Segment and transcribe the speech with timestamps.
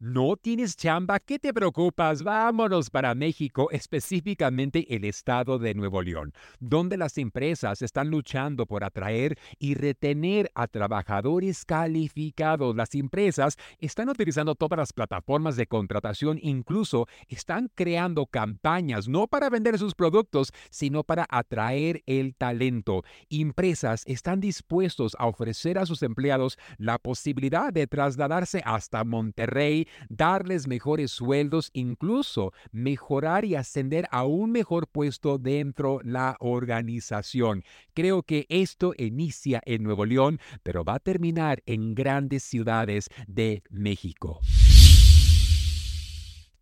[0.00, 1.20] ¿No tienes chamba?
[1.20, 2.24] ¿Qué te preocupas?
[2.24, 8.82] Vámonos para México, específicamente el estado de Nuevo León, donde las empresas están luchando por
[8.82, 12.74] atraer y retener a trabajadores calificados.
[12.74, 19.48] Las empresas están utilizando todas las plataformas de contratación, incluso están creando campañas no para
[19.48, 23.04] vender sus productos, sino para atraer el talento.
[23.30, 30.66] Empresas están dispuestos a ofrecer a sus empleados la posibilidad de trasladarse hasta Monterrey, darles
[30.66, 37.64] mejores sueldos, incluso mejorar y ascender a un mejor puesto dentro la organización.
[37.94, 43.62] Creo que esto inicia en Nuevo León, pero va a terminar en grandes ciudades de
[43.70, 44.40] México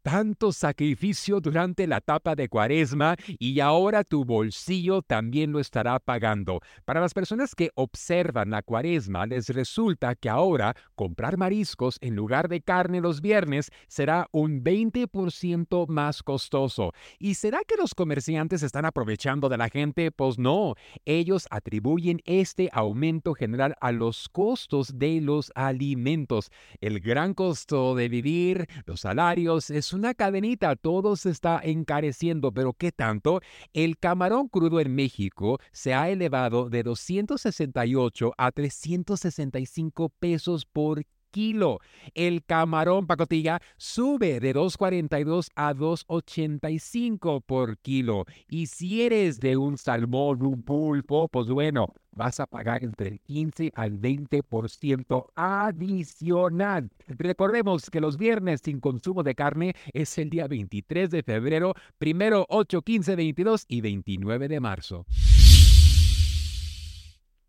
[0.02, 6.60] tanto sacrificio durante la etapa de cuaresma y ahora tu bolsillo también lo estará pagando.
[6.84, 12.48] Para las personas que observan la cuaresma, les resulta que ahora comprar mariscos en lugar
[12.48, 16.92] de carne los viernes será un 20% más costoso.
[17.18, 20.10] ¿Y será que los comerciantes están aprovechando de la gente?
[20.10, 26.50] Pues no, ellos atribuyen este aumento general a los costos de los alimentos.
[26.80, 32.72] El gran costo de vivir, los salarios, es una cadenita, todo se está encareciendo, pero
[32.72, 33.40] ¿qué tanto?
[33.72, 41.80] El camarón crudo en México se ha elevado de 268 a 365 pesos por kilo.
[42.14, 48.26] El camarón pacotilla sube de 2.42 a 2.85 por kilo.
[48.48, 53.20] Y si eres de un salmón, un pulpo, pues bueno, vas a pagar entre el
[53.20, 56.90] 15 al 20% adicional.
[57.08, 62.46] Recordemos que los viernes sin consumo de carne es el día 23 de febrero, primero
[62.48, 65.06] 8, 15, 22 y 29 de marzo.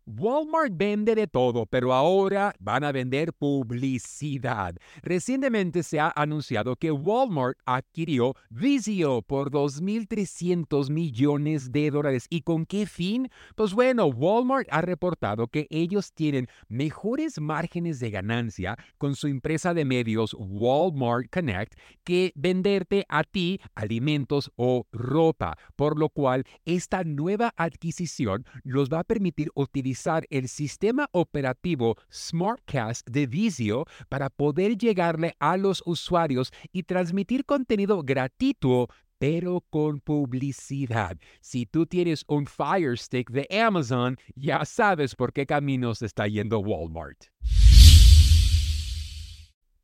[0.06, 4.76] Walmart vende de todo, pero ahora van a vender publicidad.
[5.02, 12.26] Recientemente se ha anunciado que Walmart adquirió Vizio por 2.300 millones de dólares.
[12.28, 13.30] ¿Y con qué fin?
[13.56, 19.72] Pues bueno, Walmart ha reportado que ellos tienen mejores márgenes de ganancia con su empresa
[19.72, 27.04] de medios Walmart Connect que venderte a ti alimentos o ropa, por lo cual esta
[27.04, 29.93] nueva adquisición los va a permitir utilizar
[30.30, 38.02] el sistema operativo SmartCast de Visio para poder llegarle a los usuarios y transmitir contenido
[38.02, 38.88] gratuito
[39.18, 41.16] pero con publicidad.
[41.40, 46.58] Si tú tienes un Fire Stick de Amazon, ya sabes por qué caminos está yendo
[46.58, 47.26] Walmart.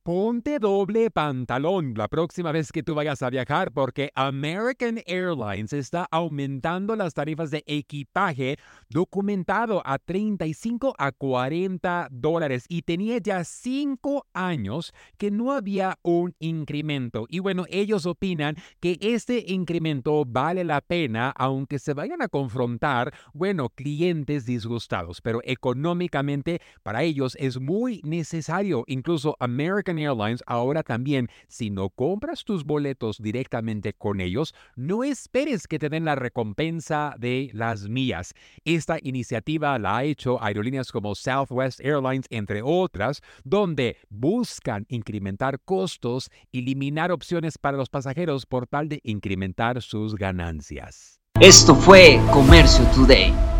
[0.03, 6.09] Ponte doble pantalón la próxima vez que tú vayas a viajar porque American Airlines está
[6.11, 8.57] aumentando las tarifas de equipaje
[8.89, 16.35] documentado a 35 a 40 dólares y tenía ya 5 años que no había un
[16.39, 17.27] incremento.
[17.29, 23.13] Y bueno, ellos opinan que este incremento vale la pena aunque se vayan a confrontar,
[23.35, 28.85] bueno, clientes disgustados, pero económicamente para ellos es muy necesario.
[28.87, 35.67] Incluso American Airlines ahora también, si no compras tus boletos directamente con ellos, no esperes
[35.67, 38.35] que te den la recompensa de las mías.
[38.65, 46.31] Esta iniciativa la ha hecho aerolíneas como Southwest Airlines, entre otras, donde buscan incrementar costos,
[46.53, 51.21] eliminar opciones para los pasajeros por tal de incrementar sus ganancias.
[51.41, 53.60] Esto fue Comercio Today.